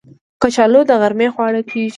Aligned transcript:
کچالو 0.41 0.81
د 0.89 0.91
غرمې 1.01 1.27
خواړه 1.33 1.61
کېږي 1.69 1.89